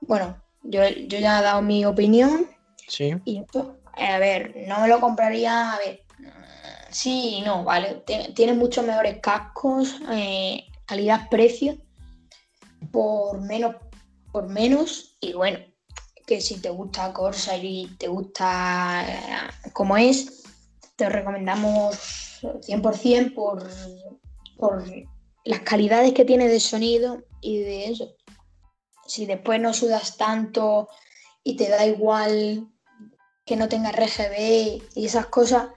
Bueno, 0.00 0.42
yo, 0.62 0.80
ya 0.88 1.38
he 1.38 1.42
dado 1.42 1.62
mi 1.62 1.84
opinión. 1.84 2.48
Sí. 2.88 3.14
Y 3.24 3.44
a 3.96 4.18
ver, 4.18 4.54
no 4.66 4.80
me 4.80 4.88
lo 4.88 5.00
compraría, 5.00 5.72
a 5.72 5.78
ver, 5.78 6.02
sí 6.90 7.36
y 7.36 7.42
no, 7.42 7.62
¿vale? 7.62 8.02
Tiene 8.34 8.54
muchos 8.54 8.84
mejores 8.84 9.20
cascos, 9.20 9.96
eh, 10.10 10.64
calidad-precio, 10.86 11.78
por 12.92 13.40
menos, 13.40 13.76
por 14.32 14.48
menos, 14.48 15.16
y 15.20 15.32
bueno, 15.32 15.58
que 16.26 16.40
si 16.40 16.60
te 16.60 16.70
gusta 16.70 17.12
Corsair 17.12 17.64
y 17.64 17.86
te 17.98 18.08
gusta 18.08 19.04
eh, 19.06 19.70
como 19.72 19.96
es, 19.96 20.42
te 20.96 21.08
recomendamos 21.08 22.40
100% 22.42 23.34
por, 23.34 23.68
por 24.56 24.84
las 25.44 25.60
calidades 25.60 26.12
que 26.12 26.24
tiene 26.24 26.48
de 26.48 26.60
sonido 26.60 27.24
y 27.40 27.58
de 27.58 27.86
eso. 27.86 28.14
Si 29.06 29.26
después 29.26 29.60
no 29.60 29.74
sudas 29.74 30.16
tanto 30.16 30.88
y 31.42 31.56
te 31.56 31.68
da 31.68 31.84
igual 31.84 32.68
que 33.44 33.56
no 33.56 33.68
tenga 33.68 33.92
RGB 33.92 34.82
y 34.94 35.04
esas 35.04 35.26
cosas, 35.26 35.68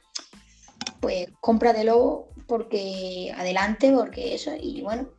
pues 1.02 1.28
cómpratelo 1.42 2.30
porque 2.48 3.34
adelante, 3.38 3.92
porque 3.92 4.36
eso, 4.36 4.52
y 4.60 4.82
bueno, 4.82 5.10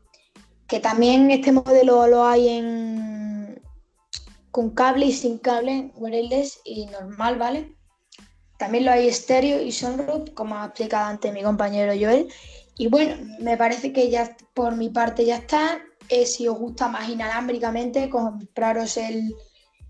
que 0.67 0.81
también 0.81 1.31
este 1.31 1.53
modelo 1.53 2.07
lo 2.07 2.25
hay 2.25 2.49
en 2.49 3.63
con 4.51 4.71
cable 4.71 5.07
y 5.07 5.13
sin 5.13 5.39
cable, 5.39 5.93
wireless 5.95 6.61
y 6.65 6.87
normal, 6.87 7.39
¿vale? 7.39 7.77
También 8.59 8.87
lo 8.87 8.91
hay 8.91 9.07
estéreo 9.07 9.63
y 9.63 9.71
sunroof, 9.71 10.31
como 10.31 10.57
ha 10.57 10.67
explicado 10.67 11.07
antes 11.07 11.33
mi 11.33 11.43
compañero 11.43 11.93
Joel. 11.99 12.29
Y 12.77 12.89
bueno, 12.89 13.17
me 13.41 13.57
parece 13.57 13.93
que 13.93 14.11
ya 14.11 14.37
por 14.55 14.77
mi 14.77 14.89
parte 14.89 15.25
ya 15.25 15.37
está. 15.37 15.81
Eh, 16.09 16.27
si 16.27 16.49
os 16.49 16.59
gusta 16.59 16.89
más 16.89 17.09
inalámbricamente, 17.09 18.11
compraros 18.11 18.97
el, 18.97 19.35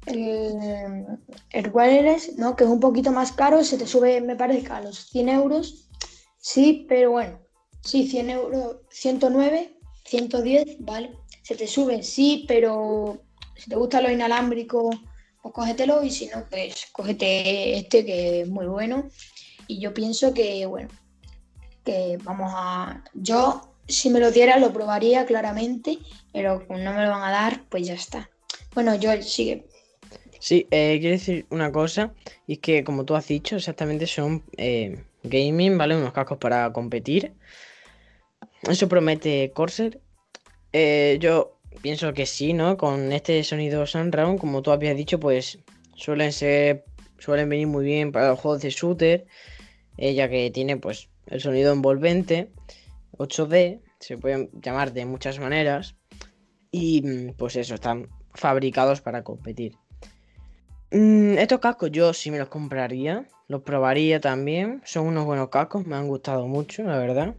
el, 0.07 1.71
wireless, 1.73 2.37
¿no? 2.37 2.57
que 2.57 2.64
es 2.64 2.71
un 2.71 2.80
poquito 2.80 3.12
más 3.12 3.33
caro, 3.33 3.64
se 3.64 3.78
te 3.78 3.87
sube, 3.87 4.21
me 4.21 4.37
parece, 4.37 4.71
a 4.71 4.80
los 4.80 5.07
100 5.07 5.28
euros. 5.28 5.88
Sí, 6.50 6.86
pero 6.88 7.10
bueno, 7.10 7.38
sí, 7.82 8.08
100 8.08 8.30
euros, 8.30 8.76
109, 8.88 9.76
110, 10.06 10.78
¿vale? 10.78 11.10
Se 11.42 11.54
te 11.54 11.66
sube, 11.66 12.02
sí, 12.02 12.46
pero 12.48 13.20
si 13.54 13.68
te 13.68 13.76
gusta 13.76 14.00
lo 14.00 14.10
inalámbrico, 14.10 14.88
pues 15.42 15.54
cógetelo 15.54 16.02
y 16.02 16.10
si 16.10 16.28
no, 16.28 16.46
pues 16.48 16.86
cógete 16.92 17.76
este 17.76 18.02
que 18.06 18.40
es 18.40 18.48
muy 18.48 18.64
bueno. 18.64 19.10
Y 19.66 19.78
yo 19.78 19.92
pienso 19.92 20.32
que, 20.32 20.64
bueno, 20.64 20.88
que 21.84 22.18
vamos 22.24 22.50
a... 22.56 23.04
Yo, 23.12 23.74
si 23.86 24.08
me 24.08 24.18
lo 24.18 24.30
diera, 24.30 24.58
lo 24.58 24.72
probaría 24.72 25.26
claramente, 25.26 25.98
pero 26.32 26.66
como 26.66 26.78
no 26.78 26.94
me 26.94 27.04
lo 27.04 27.10
van 27.10 27.24
a 27.24 27.30
dar, 27.30 27.64
pues 27.68 27.86
ya 27.86 27.92
está. 27.92 28.30
Bueno, 28.74 28.94
yo 28.94 29.10
sigue. 29.20 29.66
Sí, 30.40 30.66
eh, 30.70 30.96
quiero 30.98 31.18
decir 31.18 31.44
una 31.50 31.70
cosa, 31.70 32.14
y 32.46 32.54
es 32.54 32.58
que 32.60 32.84
como 32.84 33.04
tú 33.04 33.14
has 33.16 33.28
dicho, 33.28 33.56
exactamente 33.56 34.06
son 34.06 34.42
eh, 34.56 35.04
gaming, 35.28 35.78
¿vale? 35.78 35.97
Unos 35.97 36.12
cascos 36.12 36.38
para 36.38 36.73
competir. 36.73 37.35
Eso 38.62 38.88
promete 38.88 39.52
Corsair. 39.54 40.00
Eh, 40.73 41.18
yo 41.20 41.58
pienso 41.82 42.12
que 42.12 42.26
sí, 42.26 42.52
¿no? 42.52 42.76
Con 42.76 43.12
este 43.12 43.42
sonido 43.44 43.87
Sunround, 43.87 44.38
como 44.38 44.62
tú 44.62 44.70
habías 44.70 44.97
dicho, 44.97 45.18
pues 45.20 45.58
suelen 45.94 46.32
ser, 46.32 46.85
suelen 47.18 47.49
venir 47.49 47.66
muy 47.66 47.85
bien 47.85 48.12
para 48.12 48.28
los 48.28 48.38
juegos 48.38 48.62
de 48.62 48.70
shooter, 48.70 49.26
eh, 49.97 50.14
ya 50.14 50.28
que 50.28 50.50
tiene 50.50 50.76
pues 50.76 51.08
el 51.26 51.40
sonido 51.40 51.73
envolvente, 51.73 52.50
8D, 53.18 53.80
se 54.00 54.16
pueden 54.16 54.50
llamar 54.62 54.92
de 54.92 55.04
muchas 55.04 55.38
maneras, 55.38 55.97
y 56.70 57.02
mm, 57.02 57.35
pues 57.37 57.56
eso, 57.56 57.75
están 57.75 58.08
fabricados 58.35 59.00
para 59.00 59.25
competir. 59.25 59.76
Mm, 60.90 61.37
estos 61.38 61.61
cascos 61.61 61.90
yo 61.90 62.14
sí 62.14 62.30
me 62.30 62.38
los 62.38 62.49
compraría, 62.49 63.26
los 63.47 63.62
probaría 63.62 64.21
también, 64.21 64.80
son 64.85 65.07
unos 65.07 65.26
buenos 65.26 65.50
cascos, 65.50 65.87
me 65.87 65.97
han 65.97 66.09
gustado 66.09 66.47
mucho, 66.47 66.83
la 66.85 66.99
verdad. 66.99 67.35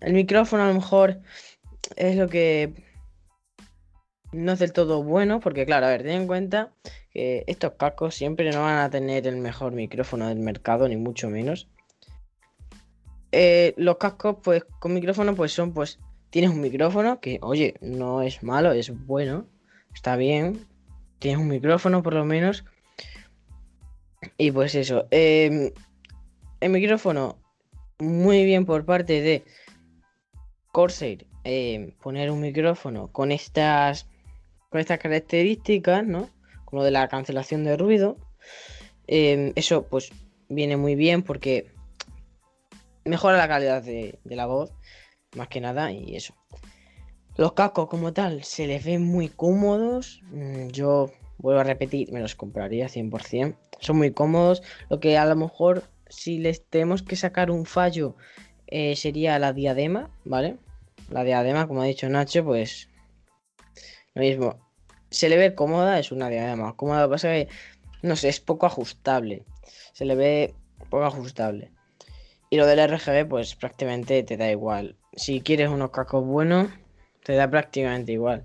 El 0.00 0.12
micrófono 0.12 0.62
a 0.62 0.68
lo 0.68 0.74
mejor 0.74 1.20
es 1.96 2.16
lo 2.16 2.28
que 2.28 2.72
no 4.32 4.52
es 4.52 4.58
del 4.60 4.72
todo 4.72 5.02
bueno, 5.02 5.40
porque 5.40 5.66
claro, 5.66 5.86
a 5.86 5.90
ver, 5.90 6.02
ten 6.02 6.22
en 6.22 6.26
cuenta 6.26 6.72
que 7.10 7.44
estos 7.46 7.72
cascos 7.72 8.14
siempre 8.14 8.50
no 8.52 8.62
van 8.62 8.78
a 8.78 8.90
tener 8.90 9.26
el 9.26 9.36
mejor 9.36 9.72
micrófono 9.72 10.28
del 10.28 10.38
mercado, 10.38 10.88
ni 10.88 10.96
mucho 10.96 11.28
menos. 11.28 11.68
Eh, 13.32 13.74
los 13.76 13.96
cascos, 13.96 14.36
pues, 14.42 14.64
con 14.78 14.94
micrófono, 14.94 15.34
pues 15.34 15.52
son, 15.52 15.72
pues, 15.72 15.98
tienes 16.30 16.50
un 16.50 16.60
micrófono 16.60 17.20
que, 17.20 17.38
oye, 17.42 17.74
no 17.80 18.22
es 18.22 18.42
malo, 18.42 18.72
es 18.72 18.90
bueno, 19.06 19.46
está 19.92 20.16
bien. 20.16 20.66
Tienes 21.20 21.40
un 21.40 21.48
micrófono, 21.48 22.02
por 22.02 22.14
lo 22.14 22.24
menos. 22.24 22.64
Y 24.36 24.50
pues 24.50 24.74
eso. 24.74 25.06
Em, 25.12 25.70
el 26.60 26.70
micrófono, 26.70 27.38
muy 28.00 28.44
bien 28.44 28.66
por 28.66 28.84
parte 28.84 29.22
de 29.22 29.44
Corsair. 30.72 31.26
Em, 31.44 31.92
poner 31.92 32.30
un 32.30 32.40
micrófono 32.40 33.08
con 33.12 33.30
estas 33.32 34.08
con 34.70 34.80
estas 34.80 34.98
características, 34.98 36.06
¿no? 36.06 36.30
Como 36.64 36.84
de 36.84 36.90
la 36.90 37.08
cancelación 37.08 37.64
de 37.64 37.76
ruido. 37.76 38.16
Em, 39.06 39.52
eso 39.56 39.86
pues 39.86 40.10
viene 40.48 40.76
muy 40.76 40.94
bien 40.94 41.22
porque 41.22 41.70
mejora 43.04 43.36
la 43.36 43.48
calidad 43.48 43.82
de, 43.82 44.18
la 44.24 44.46
voz, 44.46 44.72
más 45.36 45.48
que 45.48 45.60
nada, 45.60 45.92
y 45.92 46.16
eso. 46.16 46.34
Los 47.40 47.54
cascos 47.54 47.88
como 47.88 48.12
tal 48.12 48.44
se 48.44 48.66
les 48.66 48.84
ven 48.84 49.02
muy 49.02 49.30
cómodos. 49.30 50.20
Mm, 50.30 50.66
yo 50.72 51.10
vuelvo 51.38 51.60
a 51.60 51.64
repetir, 51.64 52.12
me 52.12 52.20
los 52.20 52.34
compraría 52.34 52.86
100%. 52.86 53.56
Son 53.78 53.96
muy 53.96 54.10
cómodos. 54.10 54.62
Lo 54.90 55.00
que 55.00 55.16
a 55.16 55.24
lo 55.24 55.34
mejor, 55.36 55.84
si 56.10 56.36
les 56.36 56.62
tenemos 56.66 57.02
que 57.02 57.16
sacar 57.16 57.50
un 57.50 57.64
fallo, 57.64 58.14
eh, 58.66 58.94
sería 58.94 59.38
la 59.38 59.54
diadema, 59.54 60.10
¿vale? 60.26 60.58
La 61.08 61.24
diadema, 61.24 61.66
como 61.66 61.80
ha 61.80 61.86
dicho 61.86 62.10
Nacho, 62.10 62.44
pues 62.44 62.90
lo 64.12 64.20
mismo. 64.20 64.58
Se 65.08 65.30
le 65.30 65.38
ve 65.38 65.54
cómoda, 65.54 65.98
es 65.98 66.12
una 66.12 66.28
diadema 66.28 66.76
cómoda. 66.76 67.08
Pasa 67.08 67.28
que, 67.28 67.48
no 68.02 68.16
sé, 68.16 68.28
es 68.28 68.40
poco 68.40 68.66
ajustable. 68.66 69.46
Se 69.94 70.04
le 70.04 70.14
ve 70.14 70.54
poco 70.90 71.06
ajustable. 71.06 71.70
Y 72.50 72.58
lo 72.58 72.66
del 72.66 72.86
RGB, 72.86 73.26
pues 73.26 73.54
prácticamente 73.54 74.22
te 74.24 74.36
da 74.36 74.50
igual. 74.50 74.96
Si 75.14 75.40
quieres 75.40 75.70
unos 75.70 75.90
cascos 75.90 76.22
buenos, 76.22 76.68
te 77.24 77.34
da 77.34 77.50
prácticamente 77.50 78.12
igual. 78.12 78.44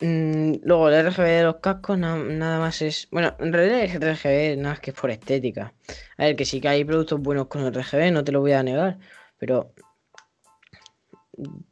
Mm, 0.00 0.56
luego 0.62 0.90
el 0.90 1.06
RGB 1.06 1.24
de 1.24 1.42
los 1.44 1.56
cascos 1.56 1.98
nada 1.98 2.58
más 2.58 2.82
es... 2.82 3.08
Bueno, 3.10 3.34
en 3.38 3.52
realidad 3.52 3.80
el 3.84 4.14
RGB 4.14 4.56
nada 4.58 4.74
más 4.74 4.80
que 4.80 4.90
es 4.90 4.96
por 4.96 5.10
estética. 5.10 5.72
A 6.18 6.24
ver, 6.24 6.36
que 6.36 6.44
sí 6.44 6.60
que 6.60 6.68
hay 6.68 6.84
productos 6.84 7.20
buenos 7.20 7.46
con 7.46 7.62
el 7.62 7.74
RGB, 7.74 8.12
no 8.12 8.24
te 8.24 8.32
lo 8.32 8.40
voy 8.40 8.52
a 8.52 8.62
negar. 8.62 8.98
Pero 9.38 9.72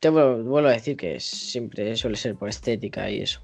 te 0.00 0.08
vuelvo, 0.08 0.58
a 0.58 0.72
decir 0.72 0.96
que 0.96 1.20
siempre 1.20 1.96
suele 1.96 2.16
ser 2.16 2.34
por 2.36 2.48
estética 2.48 3.10
y 3.10 3.20
eso. 3.20 3.40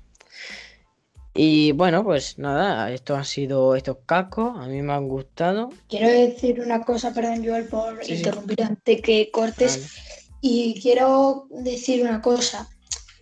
Y 1.33 1.73
bueno, 1.73 2.03
pues 2.03 2.39
nada, 2.39 2.91
esto 2.93 3.17
han 3.17 3.25
sido 3.25 3.77
estos 3.77 3.99
cascos, 4.05 4.59
a 4.59 4.67
mí 4.67 4.83
me 4.83 4.93
han 4.93 5.09
gustado. 5.09 5.71
Quiero 5.89 6.09
decir 6.09 6.61
una 6.61 6.83
cosa, 6.83 7.15
perdón 7.15 7.47
Joel 7.47 7.67
por 7.67 8.01
interrumpir 8.09 8.63
antes 8.63 9.01
que 9.01 9.31
cortes. 9.31 10.20
Y 10.40 10.80
quiero 10.80 11.47
decir 11.50 12.02
una 12.02 12.20
cosa, 12.23 12.68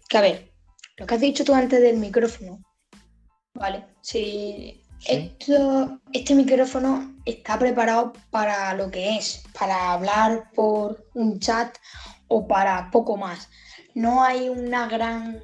que 0.09 0.19
a 0.19 0.21
ver, 0.21 0.53
lo 0.97 1.07
que 1.07 1.15
has 1.15 1.21
dicho 1.21 1.45
tú 1.45 1.55
antes 1.55 1.81
del 1.81 1.97
micrófono, 1.97 2.63
¿vale? 3.55 3.85
Si 4.01 4.83
Esto, 5.07 6.01
este 6.13 6.35
micrófono 6.35 7.17
está 7.25 7.59
preparado 7.59 8.13
para 8.31 8.75
lo 8.75 8.91
que 8.91 9.17
es, 9.17 9.43
para 9.57 9.93
hablar 9.93 10.51
por 10.55 11.09
un 11.15 11.39
chat 11.39 11.77
o 12.29 12.47
para 12.47 12.91
poco 12.91 13.17
más. 13.17 13.49
No 13.95 14.23
hay 14.25 14.49
una 14.49 14.89
gran, 14.89 15.41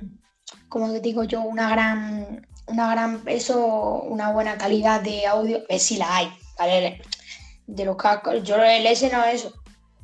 como 0.69 0.91
te 0.91 1.01
digo 1.01 1.25
yo, 1.25 1.43
una 1.43 1.69
gran, 1.71 2.47
una 2.67 2.91
gran, 2.91 3.23
eso, 3.27 4.03
una 4.03 4.33
buena 4.33 4.57
calidad 4.59 5.01
de 5.01 5.27
audio, 5.27 5.63
eh, 5.69 5.79
sí 5.79 5.97
la 5.97 6.17
hay, 6.17 6.33
¿vale? 6.59 7.01
De 7.67 7.85
los 7.85 7.97
cascos, 7.97 8.43
yo 8.43 8.57
el 8.57 8.87
S 8.87 9.09
no 9.11 9.25
es 9.25 9.35
eso. 9.37 9.55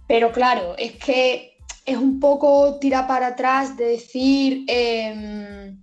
Pero 0.07 0.33
claro, 0.33 0.77
es 0.79 0.93
que 0.93 1.50
es 1.91 1.99
un 1.99 2.21
poco 2.21 2.79
tirar 2.79 3.07
para 3.07 3.29
atrás 3.29 3.77
de 3.77 3.87
decir, 3.87 4.65
em, 4.69 5.83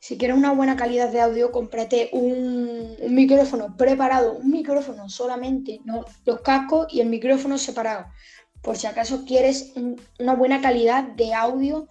si 0.00 0.18
quieres 0.18 0.36
una 0.36 0.52
buena 0.52 0.76
calidad 0.76 1.10
de 1.10 1.20
audio, 1.20 1.52
cómprate 1.52 2.10
un, 2.12 2.96
micrófono 3.08 3.76
preparado, 3.76 4.34
un 4.34 4.50
micrófono 4.50 5.08
solamente, 5.08 5.80
no 5.84 6.04
los 6.24 6.40
cascos 6.40 6.92
y 6.92 7.00
el 7.00 7.08
micrófono 7.08 7.58
separado. 7.58 8.06
Por 8.62 8.76
si 8.76 8.86
acaso 8.86 9.24
quieres 9.24 9.72
una 10.18 10.34
buena 10.34 10.60
calidad 10.60 11.04
de 11.04 11.32
audio 11.34 11.86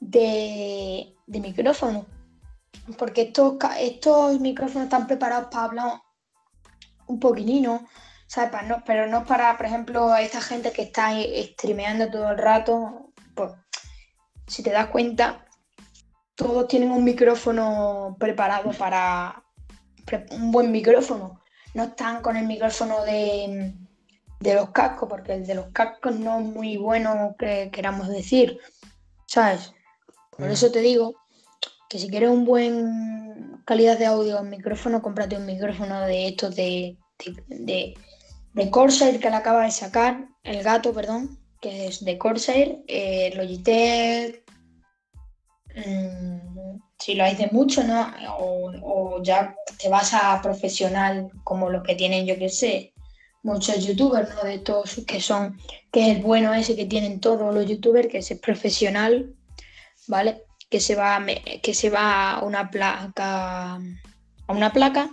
de, 0.00 1.14
micrófono. 1.26 2.06
Porque 2.98 3.22
estos, 3.22 3.54
estos 3.80 4.40
micrófonos 4.40 4.84
están 4.84 5.06
preparados 5.06 5.48
para 5.50 5.64
hablar 5.64 6.02
un 7.06 7.18
poquitino, 7.18 7.86
¿sabes? 8.26 8.50
pero 8.86 9.06
no 9.06 9.24
para, 9.24 9.56
por 9.56 9.66
ejemplo, 9.66 10.14
esta 10.16 10.40
gente 10.40 10.72
que 10.72 10.82
está 10.82 11.10
streameando 11.52 12.10
todo 12.10 12.30
el 12.30 12.38
rato. 12.38 13.12
Pues, 13.34 13.52
si 14.46 14.62
te 14.62 14.70
das 14.70 14.88
cuenta, 14.88 15.44
todos 16.34 16.68
tienen 16.68 16.90
un 16.90 17.04
micrófono 17.04 18.16
preparado 18.18 18.72
para 18.72 19.42
un 20.30 20.50
buen 20.50 20.70
micrófono. 20.72 21.40
No 21.74 21.84
están 21.84 22.22
con 22.22 22.36
el 22.36 22.46
micrófono 22.46 23.02
de, 23.04 23.74
de 24.40 24.54
los 24.54 24.70
cascos, 24.70 25.08
porque 25.08 25.34
el 25.34 25.46
de 25.46 25.54
los 25.54 25.68
cascos 25.72 26.14
no 26.16 26.38
es 26.38 26.44
muy 26.44 26.76
bueno 26.76 27.34
que 27.38 27.70
queramos 27.72 28.08
decir, 28.08 28.58
¿sabes? 29.26 29.72
Por 30.36 30.50
eso 30.50 30.70
te 30.70 30.80
digo 30.80 31.14
que 31.88 31.98
si 31.98 32.08
quieres 32.08 32.30
un 32.30 32.44
buen 32.44 33.62
calidad 33.64 33.98
de 33.98 34.06
audio 34.06 34.38
en 34.38 34.50
micrófono, 34.50 35.02
cómprate 35.02 35.36
un 35.36 35.46
micrófono 35.46 36.00
de 36.02 36.28
estos 36.28 36.54
de, 36.54 36.98
Corsair 38.70 39.20
que 39.20 39.30
le 39.30 39.36
acaba 39.36 39.64
de 39.64 39.70
sacar, 39.70 40.28
el 40.44 40.62
gato, 40.62 40.92
perdón, 40.92 41.38
que 41.60 41.86
es 41.86 42.04
de 42.04 42.18
Corsair, 42.18 42.84
eh, 42.86 43.32
Logitech, 43.34 44.44
mm, 45.74 46.78
si 46.98 47.14
lo 47.14 47.24
hay 47.24 47.34
de 47.34 47.48
mucho, 47.50 47.82
¿no? 47.82 48.06
O, 48.38 49.22
ya 49.22 49.54
te 49.78 49.88
vas 49.88 50.14
a 50.14 50.40
profesional 50.42 51.30
como 51.42 51.70
los 51.70 51.82
que 51.82 51.94
tienen, 51.94 52.26
yo 52.26 52.38
qué 52.38 52.48
sé, 52.48 52.92
muchos 53.42 53.84
youtubers, 53.84 54.34
¿no? 54.34 54.42
De 54.44 54.58
todos 54.58 55.00
que 55.06 55.20
son, 55.20 55.58
que 55.90 56.10
es 56.10 56.16
el 56.16 56.22
bueno 56.22 56.54
ese 56.54 56.76
que 56.76 56.86
tienen 56.86 57.20
todos 57.20 57.52
los 57.54 57.66
youtubers, 57.66 58.08
que 58.08 58.18
es 58.18 58.38
profesional, 58.40 59.34
¿vale? 60.06 60.42
Que 60.70 60.80
se 60.80 60.94
va, 60.94 61.24
que 61.62 61.74
se 61.74 61.90
va 61.90 62.32
a 62.32 62.44
una 62.44 62.70
placa, 62.70 63.74
a 63.74 64.52
una 64.52 64.72
placa, 64.72 65.10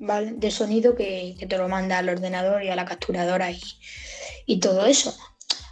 ¿vale? 0.00 0.32
De 0.32 0.50
sonido 0.50 0.96
que, 0.96 1.36
te 1.48 1.56
lo 1.56 1.68
manda 1.68 1.98
al 1.98 2.08
ordenador 2.08 2.64
y 2.64 2.70
a 2.70 2.74
la 2.74 2.84
capturadora 2.84 3.52
y, 3.52 3.60
y 4.46 4.58
todo 4.58 4.86
eso. 4.86 5.16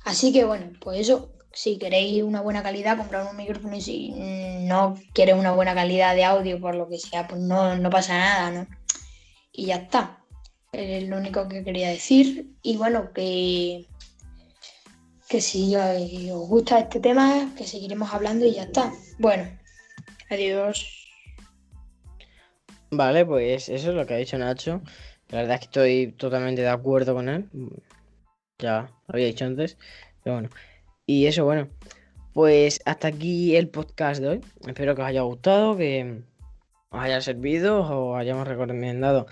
Así 0.04 0.32
que 0.32 0.44
bueno, 0.44 0.70
pues 0.80 1.00
eso, 1.00 1.32
si 1.52 1.78
queréis 1.78 2.22
una 2.22 2.40
buena 2.40 2.62
calidad, 2.62 2.96
comprar 2.96 3.26
un 3.28 3.36
micrófono 3.36 3.74
y 3.74 3.80
si 3.82 4.10
no 4.60 4.96
quieres 5.12 5.34
una 5.34 5.50
buena 5.50 5.74
calidad 5.74 6.14
de 6.14 6.24
audio 6.24 6.60
por 6.60 6.76
lo 6.76 6.88
que 6.88 6.98
sea, 6.98 7.26
pues 7.26 7.40
no, 7.40 7.76
no 7.76 7.90
pasa 7.90 8.16
nada, 8.16 8.50
¿no? 8.52 8.66
Y 9.52 9.66
ya 9.66 9.76
está 9.76 10.18
es 10.72 11.08
lo 11.08 11.16
único 11.18 11.48
que 11.48 11.64
quería 11.64 11.88
decir. 11.90 12.52
Y 12.62 12.76
bueno, 12.76 13.12
que, 13.12 13.86
que 15.28 15.40
si 15.40 15.74
os 15.76 16.48
gusta 16.48 16.78
este 16.78 17.00
tema, 17.00 17.52
que 17.56 17.66
seguiremos 17.66 18.12
hablando 18.12 18.44
y 18.44 18.54
ya 18.54 18.64
está. 18.64 18.92
Bueno, 19.18 19.44
adiós. 20.30 20.97
Vale, 22.90 23.26
pues 23.26 23.68
eso 23.68 23.90
es 23.90 23.94
lo 23.94 24.06
que 24.06 24.14
ha 24.14 24.16
dicho 24.16 24.38
Nacho. 24.38 24.80
La 25.28 25.38
verdad 25.38 25.54
es 25.54 25.60
que 25.60 25.66
estoy 25.66 26.12
totalmente 26.12 26.62
de 26.62 26.68
acuerdo 26.68 27.14
con 27.14 27.28
él. 27.28 27.48
Ya 28.58 28.90
lo 29.06 29.14
había 29.14 29.26
dicho 29.26 29.44
antes. 29.44 29.76
Pero 30.22 30.36
bueno. 30.36 30.48
Y 31.06 31.26
eso, 31.26 31.44
bueno. 31.44 31.68
Pues 32.32 32.80
hasta 32.86 33.08
aquí 33.08 33.56
el 33.56 33.68
podcast 33.68 34.20
de 34.22 34.28
hoy. 34.28 34.40
Espero 34.66 34.94
que 34.94 35.02
os 35.02 35.08
haya 35.08 35.22
gustado, 35.22 35.76
que 35.76 36.22
os 36.90 37.00
haya 37.00 37.20
servido 37.20 37.80
o 37.82 38.16
hayamos 38.16 38.48
recomendado 38.48 39.26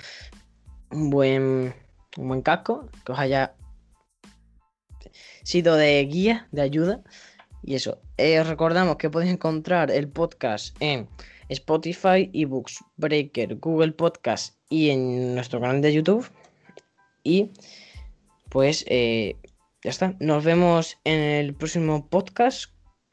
un 0.90 1.11
buen, 1.11 1.75
un 2.19 2.29
buen 2.29 2.42
casco, 2.42 2.90
que 3.05 3.12
os 3.12 3.19
haya 3.19 3.55
sido 5.45 5.77
de 5.77 6.05
guía, 6.05 6.49
de 6.53 6.62
ayuda. 6.62 7.01
Y 7.62 7.75
eso, 7.75 8.01
eh, 8.19 8.38
os 8.40 8.47
recordamos 8.47 8.97
que 8.97 9.11
podéis 9.11 9.33
encontrar 9.33 9.90
el 9.90 10.09
podcast 10.09 10.77
en 10.81 11.09
Spotify, 11.48 12.30
eBooks, 12.32 12.85
Breaker, 12.96 13.56
Google 13.56 13.92
Podcast 13.92 14.56
y 14.68 14.90
en 14.90 15.35
nuestro 15.35 15.61
canal 15.61 15.80
de 15.80 15.92
YouTube. 15.92 16.28
Y 17.22 17.50
pues 18.48 18.85
eh, 18.88 19.37
ya 19.82 19.90
está. 19.90 20.16
Nos 20.20 20.44
vemos 20.44 20.98
en 21.04 21.20
el 21.20 21.54
próximo 21.54 22.09
podcast 22.09 22.66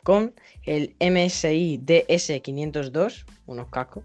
con 0.04 0.34
el 0.64 0.96
MSI 1.00 1.80
DS502, 1.84 3.26
unos 3.46 3.68
cascos, 3.70 4.04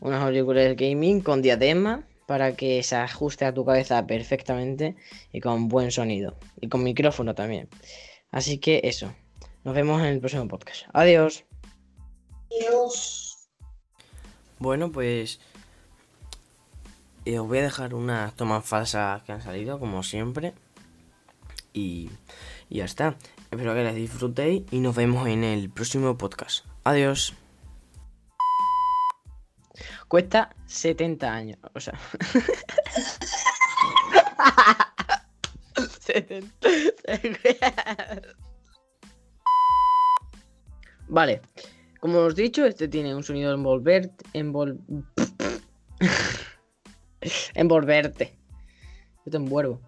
unos 0.00 0.22
auriculares 0.22 0.76
gaming 0.76 1.20
con 1.20 1.42
diadema 1.42 2.06
para 2.26 2.56
que 2.56 2.82
se 2.82 2.96
ajuste 2.96 3.44
a 3.44 3.52
tu 3.52 3.64
cabeza 3.64 4.06
perfectamente 4.06 4.96
y 5.32 5.40
con 5.40 5.68
buen 5.68 5.90
sonido. 5.90 6.36
Y 6.60 6.68
con 6.68 6.82
micrófono 6.82 7.34
también. 7.34 7.68
Así 8.30 8.58
que 8.58 8.80
eso. 8.84 9.14
Nos 9.64 9.74
vemos 9.74 10.00
en 10.00 10.08
el 10.08 10.20
próximo 10.20 10.48
podcast. 10.48 10.82
Adiós. 10.92 11.44
Adiós. 12.50 13.33
Bueno, 14.58 14.92
pues 14.92 15.40
eh, 17.24 17.38
os 17.38 17.48
voy 17.48 17.58
a 17.58 17.62
dejar 17.62 17.94
unas 17.94 18.34
tomas 18.34 18.64
falsas 18.64 19.22
que 19.22 19.32
han 19.32 19.42
salido, 19.42 19.78
como 19.78 20.02
siempre. 20.02 20.54
Y, 21.72 22.10
y 22.68 22.78
ya 22.78 22.84
está. 22.84 23.16
Espero 23.50 23.74
que 23.74 23.84
las 23.84 23.94
disfrutéis 23.94 24.62
y 24.70 24.80
nos 24.80 24.94
vemos 24.94 25.28
en 25.28 25.44
el 25.44 25.70
próximo 25.70 26.16
podcast. 26.16 26.64
Adiós. 26.84 27.34
Cuesta 30.08 30.54
70 30.66 31.32
años. 31.32 31.58
O 31.74 31.80
sea. 31.80 31.98
70. 36.00 36.48
Vale. 41.08 41.42
Como 42.04 42.18
os 42.18 42.38
he 42.38 42.42
dicho, 42.42 42.66
este 42.66 42.86
tiene 42.86 43.14
un 43.14 43.22
sonido 43.22 43.54
envolverte. 43.54 44.26
Envol... 44.34 44.78
envolverte. 47.54 48.36
Yo 49.24 49.30
te 49.30 49.38
envuelvo. 49.38 49.80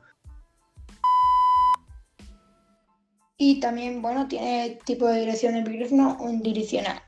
Y 3.37 3.61
también, 3.61 4.01
bueno, 4.01 4.27
tiene 4.29 4.79
tipo 4.87 5.07
de 5.07 5.21
dirección 5.21 5.53
de 5.53 5.71
micrófono, 5.71 6.17
un 6.19 6.41
direccional. 6.41 7.03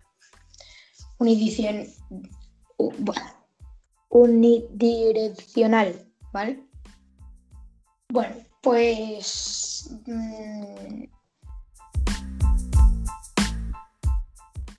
Una 1.17 1.31
edición 1.31 1.87
bueno, 2.77 3.47
unidireccional, 4.11 6.07
¿vale? 6.35 6.63
Bueno, 8.11 8.37
pues 8.61 9.89
mm, 10.05 11.05